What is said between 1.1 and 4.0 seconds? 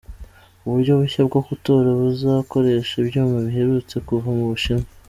bwo gutora buzakoresha ibyuma biherutse